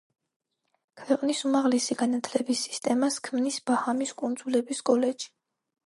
[1.01, 5.33] ქვეყნის უმაღლესი განათლების სისტემას ქმნის ბაჰამის კუნძულების კოლეჯი.